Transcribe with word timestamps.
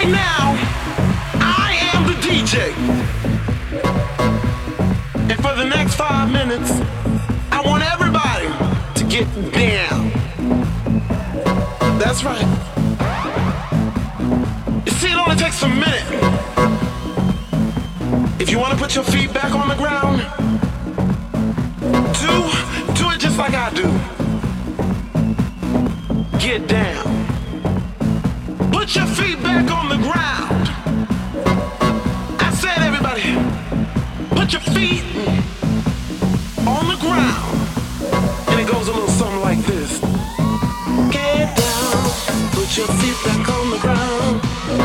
right 0.00 0.12
now, 0.12 0.56
I 1.34 1.78
am 1.92 2.06
the 2.06 2.14
DJ. 2.26 2.72
And 5.30 5.36
for 5.42 5.54
the 5.54 5.64
next 5.64 5.94
five 5.94 6.30
minutes, 6.32 6.70
I 7.50 7.60
want 7.64 7.82
everybody 7.84 8.48
to 8.98 9.04
get 9.04 9.26
down. 9.52 10.10
That's 11.98 12.24
right. 12.24 12.46
You 14.86 14.92
see, 14.92 15.10
it 15.10 15.16
only 15.16 15.36
takes 15.36 15.62
a 15.62 15.68
minute. 15.68 16.06
If 18.40 18.50
you 18.50 18.58
want 18.58 18.72
to 18.72 18.78
put 18.78 18.94
your 18.94 19.04
feet 19.04 19.32
back 19.34 19.52
on 19.52 19.68
the 19.68 19.76
ground, 19.76 20.20
do, 22.20 22.94
do 22.94 23.10
it 23.10 23.18
just 23.18 23.36
like 23.36 23.54
I 23.54 23.70
do. 23.74 23.88
Get 26.38 26.66
down. 26.66 27.19
Put 28.80 28.96
your 28.96 29.06
feet 29.08 29.42
back 29.42 29.70
on 29.70 29.90
the 29.90 29.98
ground. 29.98 30.66
I 32.40 32.50
said, 32.50 32.78
everybody, 32.78 33.36
put 34.30 34.54
your 34.54 34.62
feet 34.72 35.04
on 36.66 36.88
the 36.88 36.96
ground. 36.96 37.58
And 38.48 38.58
it 38.58 38.66
goes 38.72 38.88
a 38.88 38.92
little 38.92 39.06
something 39.08 39.42
like 39.42 39.58
this. 39.66 40.00
Get 41.12 41.54
down, 41.58 42.00
put 42.56 42.74
your 42.78 42.88
feet 43.00 43.18
back 43.22 43.50
on 43.50 43.70
the 43.70 43.78
ground. 43.84 44.40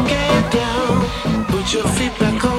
Get 0.10 0.52
down, 0.52 1.46
put 1.46 1.74
your 1.74 1.88
feet 1.96 2.20
back 2.20 2.44
on 2.44 2.55